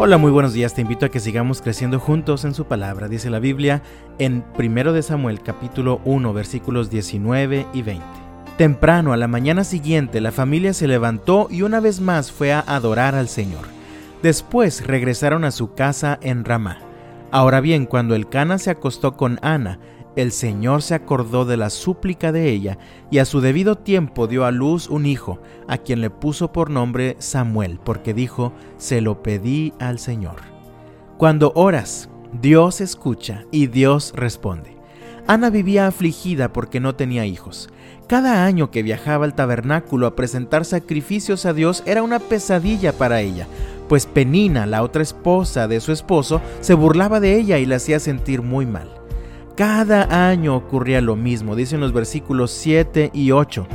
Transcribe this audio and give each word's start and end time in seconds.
Hola, 0.00 0.16
muy 0.16 0.30
buenos 0.30 0.52
días. 0.52 0.74
Te 0.74 0.82
invito 0.82 1.06
a 1.06 1.08
que 1.08 1.18
sigamos 1.18 1.60
creciendo 1.60 1.98
juntos 1.98 2.44
en 2.44 2.54
su 2.54 2.66
palabra. 2.66 3.08
Dice 3.08 3.30
la 3.30 3.40
Biblia 3.40 3.82
en 4.20 4.44
1 4.56 4.92
de 4.92 5.02
Samuel 5.02 5.42
capítulo 5.42 6.00
1 6.04 6.32
versículos 6.32 6.88
19 6.88 7.66
y 7.72 7.82
20. 7.82 8.04
Temprano 8.56 9.12
a 9.12 9.16
la 9.16 9.26
mañana 9.26 9.64
siguiente 9.64 10.20
la 10.20 10.30
familia 10.30 10.72
se 10.72 10.86
levantó 10.86 11.48
y 11.50 11.62
una 11.62 11.80
vez 11.80 12.00
más 12.00 12.30
fue 12.30 12.52
a 12.52 12.60
adorar 12.60 13.16
al 13.16 13.28
Señor. 13.28 13.64
Después 14.22 14.86
regresaron 14.86 15.44
a 15.44 15.50
su 15.50 15.74
casa 15.74 16.20
en 16.22 16.44
Ramá. 16.44 16.78
Ahora 17.32 17.60
bien, 17.60 17.84
cuando 17.84 18.14
el 18.14 18.28
Cana 18.28 18.58
se 18.58 18.70
acostó 18.70 19.16
con 19.16 19.40
Ana, 19.42 19.80
el 20.18 20.32
Señor 20.32 20.82
se 20.82 20.94
acordó 20.94 21.44
de 21.44 21.56
la 21.56 21.70
súplica 21.70 22.32
de 22.32 22.50
ella 22.50 22.76
y 23.08 23.18
a 23.18 23.24
su 23.24 23.40
debido 23.40 23.76
tiempo 23.76 24.26
dio 24.26 24.44
a 24.44 24.50
luz 24.50 24.88
un 24.88 25.06
hijo, 25.06 25.40
a 25.68 25.78
quien 25.78 26.00
le 26.00 26.10
puso 26.10 26.50
por 26.50 26.70
nombre 26.70 27.14
Samuel, 27.20 27.78
porque 27.84 28.14
dijo, 28.14 28.52
se 28.78 29.00
lo 29.00 29.22
pedí 29.22 29.72
al 29.78 30.00
Señor. 30.00 30.36
Cuando 31.18 31.52
oras, 31.54 32.10
Dios 32.32 32.80
escucha 32.80 33.44
y 33.52 33.68
Dios 33.68 34.12
responde. 34.16 34.76
Ana 35.28 35.50
vivía 35.50 35.86
afligida 35.86 36.52
porque 36.52 36.80
no 36.80 36.96
tenía 36.96 37.24
hijos. 37.24 37.68
Cada 38.08 38.44
año 38.44 38.72
que 38.72 38.82
viajaba 38.82 39.24
al 39.24 39.36
tabernáculo 39.36 40.08
a 40.08 40.16
presentar 40.16 40.64
sacrificios 40.64 41.46
a 41.46 41.52
Dios 41.52 41.84
era 41.86 42.02
una 42.02 42.18
pesadilla 42.18 42.92
para 42.92 43.20
ella, 43.20 43.46
pues 43.88 44.06
Penina, 44.06 44.66
la 44.66 44.82
otra 44.82 45.02
esposa 45.02 45.68
de 45.68 45.78
su 45.80 45.92
esposo, 45.92 46.40
se 46.60 46.74
burlaba 46.74 47.20
de 47.20 47.38
ella 47.38 47.58
y 47.58 47.66
la 47.66 47.76
hacía 47.76 48.00
sentir 48.00 48.42
muy 48.42 48.66
mal. 48.66 48.97
Cada 49.58 50.28
año 50.30 50.54
ocurría 50.54 51.00
lo 51.00 51.16
mismo, 51.16 51.56
dicen 51.56 51.80
los 51.80 51.92
versículos 51.92 52.52
7 52.52 53.10
y 53.12 53.32
8. 53.32 53.66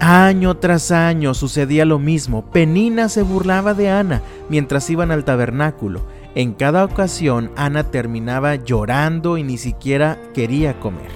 Año 0.00 0.56
tras 0.56 0.90
año 0.90 1.32
sucedía 1.32 1.84
lo 1.84 2.00
mismo. 2.00 2.50
Penina 2.50 3.08
se 3.08 3.22
burlaba 3.22 3.72
de 3.72 3.88
Ana 3.88 4.20
mientras 4.48 4.90
iban 4.90 5.12
al 5.12 5.24
tabernáculo. 5.24 6.04
En 6.34 6.54
cada 6.54 6.84
ocasión 6.84 7.52
Ana 7.54 7.84
terminaba 7.84 8.56
llorando 8.56 9.38
y 9.38 9.44
ni 9.44 9.58
siquiera 9.58 10.18
quería 10.34 10.80
comer. 10.80 11.12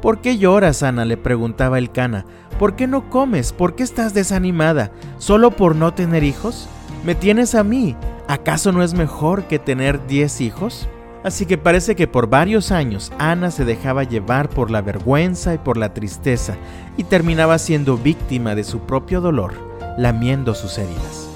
¿Por 0.00 0.22
qué 0.22 0.38
lloras, 0.38 0.82
Ana? 0.82 1.04
le 1.04 1.18
preguntaba 1.18 1.76
el 1.76 1.92
cana. 1.92 2.24
¿Por 2.58 2.76
qué 2.76 2.86
no 2.86 3.10
comes? 3.10 3.52
¿Por 3.52 3.74
qué 3.74 3.82
estás 3.82 4.14
desanimada? 4.14 4.90
¿Solo 5.18 5.50
por 5.50 5.76
no 5.76 5.92
tener 5.92 6.24
hijos? 6.24 6.66
¿Me 7.04 7.14
tienes 7.14 7.54
a 7.54 7.62
mí? 7.62 7.94
¿Acaso 8.26 8.72
no 8.72 8.82
es 8.82 8.94
mejor 8.94 9.44
que 9.44 9.58
tener 9.58 10.06
diez 10.06 10.40
hijos? 10.40 10.88
Así 11.22 11.44
que 11.44 11.58
parece 11.58 11.96
que 11.96 12.06
por 12.06 12.28
varios 12.28 12.72
años 12.72 13.12
Ana 13.18 13.50
se 13.50 13.66
dejaba 13.66 14.04
llevar 14.04 14.48
por 14.48 14.70
la 14.70 14.80
vergüenza 14.80 15.54
y 15.54 15.58
por 15.58 15.76
la 15.76 15.92
tristeza 15.92 16.54
y 16.96 17.04
terminaba 17.04 17.58
siendo 17.58 17.98
víctima 17.98 18.54
de 18.54 18.64
su 18.64 18.80
propio 18.80 19.20
dolor, 19.20 19.52
lamiendo 19.98 20.54
sus 20.54 20.78
heridas. 20.78 21.28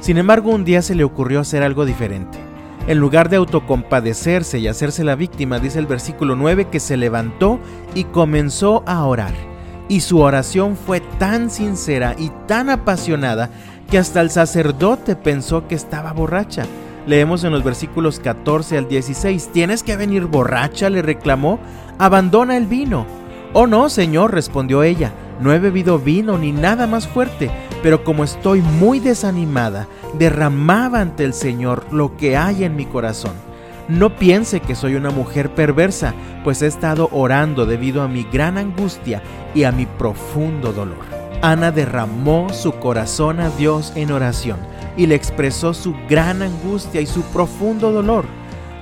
Sin 0.00 0.18
embargo, 0.18 0.50
un 0.50 0.64
día 0.64 0.82
se 0.82 0.94
le 0.94 1.02
ocurrió 1.02 1.40
hacer 1.40 1.62
algo 1.62 1.84
diferente. 1.84 2.38
En 2.86 2.98
lugar 2.98 3.28
de 3.28 3.36
autocompadecerse 3.36 4.58
y 4.58 4.68
hacerse 4.68 5.02
la 5.02 5.16
víctima, 5.16 5.58
dice 5.58 5.78
el 5.78 5.86
versículo 5.86 6.36
9 6.36 6.68
que 6.68 6.78
se 6.78 6.96
levantó 6.96 7.58
y 7.94 8.04
comenzó 8.04 8.84
a 8.86 9.04
orar. 9.04 9.32
Y 9.88 10.00
su 10.00 10.20
oración 10.20 10.76
fue 10.76 11.00
tan 11.18 11.50
sincera 11.50 12.14
y 12.18 12.30
tan 12.46 12.70
apasionada 12.70 13.50
que 13.90 13.98
hasta 13.98 14.20
el 14.20 14.30
sacerdote 14.30 15.16
pensó 15.16 15.66
que 15.66 15.74
estaba 15.74 16.12
borracha. 16.12 16.66
Leemos 17.06 17.44
en 17.44 17.52
los 17.52 17.62
versículos 17.62 18.18
14 18.18 18.78
al 18.78 18.88
16, 18.88 19.50
¿tienes 19.52 19.82
que 19.82 19.96
venir 19.96 20.24
borracha? 20.24 20.88
le 20.88 21.02
reclamó, 21.02 21.58
abandona 21.98 22.56
el 22.56 22.66
vino. 22.66 23.06
Oh 23.52 23.66
no, 23.66 23.90
señor, 23.90 24.32
respondió 24.32 24.82
ella, 24.82 25.12
no 25.40 25.52
he 25.52 25.58
bebido 25.58 25.98
vino 25.98 26.38
ni 26.38 26.50
nada 26.50 26.86
más 26.86 27.06
fuerte, 27.06 27.50
pero 27.82 28.04
como 28.04 28.24
estoy 28.24 28.62
muy 28.62 29.00
desanimada, 29.00 29.86
derramaba 30.18 31.00
ante 31.00 31.24
el 31.24 31.34
Señor 31.34 31.84
lo 31.92 32.16
que 32.16 32.38
hay 32.38 32.64
en 32.64 32.74
mi 32.74 32.86
corazón. 32.86 33.32
No 33.86 34.16
piense 34.16 34.60
que 34.60 34.74
soy 34.74 34.94
una 34.94 35.10
mujer 35.10 35.54
perversa, 35.54 36.14
pues 36.42 36.62
he 36.62 36.66
estado 36.66 37.10
orando 37.12 37.66
debido 37.66 38.00
a 38.02 38.08
mi 38.08 38.22
gran 38.24 38.56
angustia 38.56 39.22
y 39.54 39.64
a 39.64 39.72
mi 39.72 39.84
profundo 39.84 40.72
dolor. 40.72 41.04
Ana 41.42 41.70
derramó 41.70 42.48
su 42.50 42.72
corazón 42.72 43.40
a 43.40 43.50
Dios 43.50 43.92
en 43.94 44.10
oración 44.10 44.73
y 44.96 45.06
le 45.06 45.14
expresó 45.14 45.74
su 45.74 45.94
gran 46.08 46.42
angustia 46.42 47.00
y 47.00 47.06
su 47.06 47.22
profundo 47.22 47.92
dolor. 47.92 48.24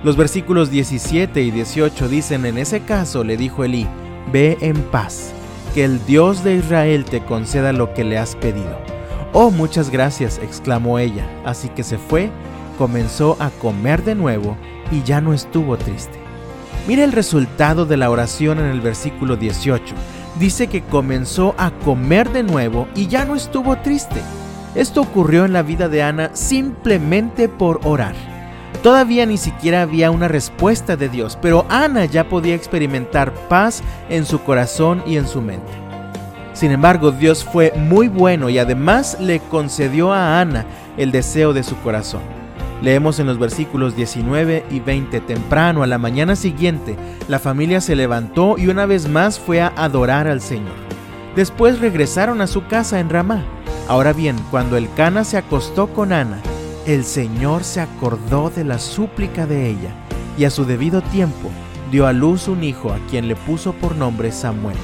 Los 0.05 0.17
versículos 0.17 0.71
17 0.71 1.43
y 1.43 1.51
18 1.51 2.09
dicen, 2.09 2.45
en 2.45 2.59
ese 2.59 2.81
caso 2.81 3.23
le 3.23 3.37
dijo 3.37 3.65
Elí, 3.65 3.87
ve 4.33 4.59
en 4.61 4.77
paz, 4.83 5.33
que 5.75 5.85
el 5.85 6.05
Dios 6.07 6.43
de 6.43 6.57
Israel 6.57 7.05
te 7.05 7.25
conceda 7.25 7.73
lo 7.73 7.95
que 7.95 8.05
le 8.05 8.19
has 8.19 8.35
pedido. 8.37 8.79
Oh, 9.33 9.51
muchas 9.51 9.91
gracias, 9.91 10.39
exclamó 10.43 10.99
ella. 10.99 11.27
Así 11.45 11.69
que 11.69 11.83
se 11.83 11.99
fue, 11.99 12.31
comenzó 12.77 13.37
a 13.41 13.51
comer 13.51 14.05
de 14.05 14.15
nuevo 14.15 14.57
y 14.91 15.03
ya 15.03 15.21
no 15.21 15.33
estuvo 15.33 15.77
triste. 15.79 16.19
Mira 16.87 17.05
el 17.05 17.13
resultado 17.13 17.87
de 17.87 17.97
la 17.97 18.11
oración 18.11 18.59
en 18.59 18.67
el 18.67 18.81
versículo 18.81 19.37
18. 19.37 19.95
Dice 20.39 20.67
que 20.67 20.83
comenzó 20.83 21.55
a 21.57 21.71
comer 21.71 22.31
de 22.31 22.43
nuevo 22.43 22.89
y 22.95 23.07
ya 23.07 23.25
no 23.25 23.37
estuvo 23.37 23.77
triste. 23.79 24.21
Esto 24.75 25.03
ocurrió 25.03 25.45
en 25.45 25.53
la 25.53 25.63
vida 25.63 25.89
de 25.89 26.03
Ana 26.03 26.31
simplemente 26.35 27.49
por 27.49 27.81
orar. 27.85 28.15
Todavía 28.83 29.27
ni 29.27 29.37
siquiera 29.37 29.83
había 29.83 30.11
una 30.11 30.29
respuesta 30.29 30.97
de 30.97 31.09
Dios, 31.09 31.39
pero 31.41 31.67
Ana 31.69 32.05
ya 32.07 32.29
podía 32.29 32.55
experimentar 32.55 33.33
paz 33.49 33.83
en 34.09 34.25
su 34.25 34.43
corazón 34.43 35.03
y 35.07 35.17
en 35.17 35.29
su 35.29 35.41
mente. 35.41 35.71
Sin 36.53 36.73
embargo, 36.73 37.13
Dios 37.13 37.45
fue 37.45 37.73
muy 37.77 38.09
bueno 38.09 38.49
y 38.49 38.59
además 38.59 39.19
le 39.21 39.41
concedió 39.41 40.13
a 40.13 40.41
Ana 40.41 40.67
el 40.97 41.13
deseo 41.13 41.53
de 41.53 41.63
su 41.63 41.77
corazón. 41.79 42.23
Leemos 42.83 43.21
en 43.21 43.27
los 43.27 43.39
versículos 43.39 43.95
19 43.95 44.65
y 44.69 44.81
20, 44.81 45.21
temprano 45.21 45.85
a 45.85 45.87
la 45.87 45.99
mañana 45.99 46.35
siguiente, 46.35 46.97
la 47.29 47.39
familia 47.39 47.81
se 47.81 47.95
levantó 47.95 48.57
y 48.59 48.67
una 48.67 48.87
vez 48.87 49.09
más 49.09 49.39
fue 49.39 49.61
a 49.61 49.73
adorar 49.77 50.27
al 50.27 50.41
Señor. 50.41 50.75
Después 51.37 51.79
regresaron 51.79 52.41
a 52.41 52.49
su 52.49 52.67
casa 52.67 52.99
en 52.99 53.09
Ramá. 53.09 53.45
Ahora 53.89 54.13
bien, 54.13 54.37
cuando 54.51 54.77
el 54.77 54.93
Cana 54.95 55.25
se 55.25 55.37
acostó 55.37 55.89
con 55.89 56.13
Ana, 56.13 56.41
el 56.87 57.05
Señor 57.05 57.65
se 57.65 57.81
acordó 57.81 58.51
de 58.51 58.65
la 58.65 58.79
súplica 58.79 59.47
de 59.47 59.69
ella 59.71 59.91
y 60.39 60.45
a 60.45 60.51
su 60.51 60.65
debido 60.65 61.03
tiempo 61.03 61.51
dio 61.91 62.07
a 62.07 62.13
luz 62.13 62.49
un 62.49 62.65
hijo 62.65 62.93
a 62.93 62.99
quien 63.11 63.29
le 63.29 63.37
puso 63.37 63.73
por 63.73 63.97
nombre 63.97 64.33
Samuel, 64.33 64.77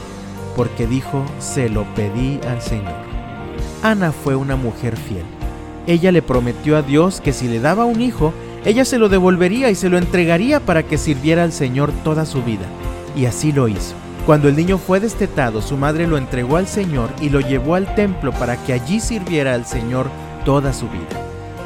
porque 0.57 0.87
dijo, 0.87 1.25
se 1.39 1.69
lo 1.69 1.85
pedí 1.95 2.41
al 2.47 2.61
Señor. 2.61 2.95
Ana 3.83 4.13
fue 4.13 4.37
una 4.37 4.57
mujer 4.57 4.97
fiel. 4.97 5.25
Ella 5.87 6.13
le 6.13 6.21
prometió 6.21 6.77
a 6.77 6.83
Dios 6.83 7.21
que 7.21 7.33
si 7.33 7.49
le 7.49 7.61
daba 7.61 7.85
un 7.85 8.03
hijo, 8.03 8.35
ella 8.65 8.85
se 8.85 8.99
lo 8.99 9.09
devolvería 9.09 9.71
y 9.71 9.75
se 9.75 9.89
lo 9.89 9.97
entregaría 9.97 10.61
para 10.61 10.83
que 10.83 10.99
sirviera 10.99 11.45
al 11.45 11.53
Señor 11.53 11.93
toda 12.05 12.27
su 12.27 12.43
vida. 12.43 12.67
Y 13.17 13.25
así 13.25 13.53
lo 13.53 13.69
hizo. 13.69 13.95
Cuando 14.29 14.51
el 14.51 14.57
niño 14.57 14.77
fue 14.77 15.01
destetado, 15.01 15.63
su 15.63 15.79
madre 15.79 16.07
lo 16.07 16.19
entregó 16.19 16.59
al 16.59 16.67
Señor 16.67 17.09
y 17.19 17.31
lo 17.31 17.41
llevó 17.41 17.77
al 17.77 17.95
templo 17.95 18.31
para 18.31 18.63
que 18.63 18.75
allí 18.75 19.01
sirviera 19.01 19.55
al 19.55 19.65
Señor 19.65 20.11
toda 20.45 20.75
su 20.75 20.87
vida. 20.91 21.19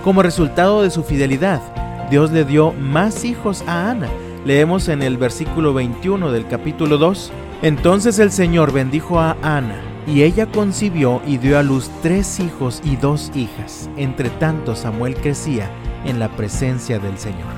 Como 0.04 0.22
resultado 0.22 0.80
de 0.80 0.90
su 0.90 1.02
fidelidad, 1.02 1.60
Dios 2.08 2.30
le 2.30 2.44
dio 2.44 2.70
más 2.70 3.24
hijos 3.24 3.64
a 3.66 3.90
Ana. 3.90 4.06
Leemos 4.44 4.86
en 4.86 5.02
el 5.02 5.16
versículo 5.16 5.74
21 5.74 6.30
del 6.30 6.46
capítulo 6.46 6.98
2. 6.98 7.32
Entonces 7.62 8.20
el 8.20 8.30
Señor 8.30 8.72
bendijo 8.72 9.18
a 9.18 9.36
Ana, 9.42 9.80
y 10.06 10.22
ella 10.22 10.46
concibió 10.46 11.20
y 11.26 11.38
dio 11.38 11.58
a 11.58 11.64
luz 11.64 11.90
tres 12.00 12.38
hijos 12.38 12.80
y 12.84 12.94
dos 12.94 13.32
hijas. 13.34 13.90
Entre 13.96 14.30
tanto 14.30 14.76
Samuel 14.76 15.16
crecía 15.16 15.68
en 16.04 16.20
la 16.20 16.28
presencia 16.28 17.00
del 17.00 17.18
Señor. 17.18 17.54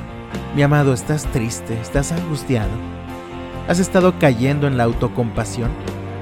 Mi 0.57 0.63
amado, 0.63 0.95
¿estás 0.95 1.31
triste? 1.31 1.79
¿Estás 1.79 2.11
angustiado? 2.11 3.04
¿Has 3.67 3.79
estado 3.79 4.19
cayendo 4.19 4.67
en 4.67 4.77
la 4.77 4.85
autocompasión? 4.85 5.71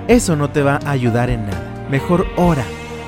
Eso 0.06 0.36
no 0.36 0.50
te 0.50 0.62
va 0.62 0.78
a 0.84 0.90
ayudar 0.90 1.28
en 1.28 1.46
nada. 1.46 1.86
Mejor 1.90 2.26
ora. 2.36 2.64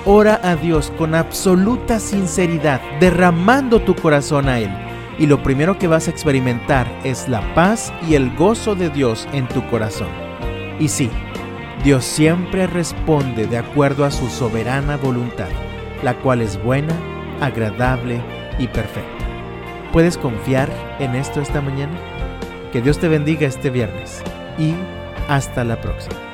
Ora 0.06 0.40
a 0.42 0.56
Dios 0.56 0.92
con 0.98 1.14
absoluta 1.14 2.00
sinceridad, 2.00 2.80
derramando 3.00 3.80
tu 3.80 3.94
corazón 3.94 4.48
a 4.48 4.58
Él. 4.58 4.70
Y 5.18 5.26
lo 5.26 5.42
primero 5.42 5.78
que 5.78 5.86
vas 5.86 6.08
a 6.08 6.10
experimentar 6.10 6.86
es 7.04 7.28
la 7.28 7.54
paz 7.54 7.92
y 8.08 8.14
el 8.14 8.34
gozo 8.34 8.74
de 8.74 8.90
Dios 8.90 9.28
en 9.32 9.46
tu 9.48 9.64
corazón. 9.70 10.08
Y 10.80 10.88
sí, 10.88 11.08
Dios 11.84 12.04
siempre 12.04 12.66
responde 12.66 13.46
de 13.46 13.58
acuerdo 13.58 14.04
a 14.04 14.10
su 14.10 14.28
soberana 14.28 14.96
voluntad, 14.96 15.48
la 16.02 16.14
cual 16.18 16.42
es 16.42 16.62
buena, 16.62 16.94
agradable 17.40 18.20
y 18.58 18.66
perfecta. 18.66 19.24
¿Puedes 19.92 20.18
confiar 20.18 20.68
en 20.98 21.14
esto 21.14 21.40
esta 21.40 21.60
mañana? 21.60 21.94
Que 22.74 22.82
Dios 22.82 22.98
te 22.98 23.06
bendiga 23.06 23.46
este 23.46 23.70
viernes 23.70 24.20
y 24.58 24.74
hasta 25.28 25.62
la 25.62 25.80
próxima. 25.80 26.33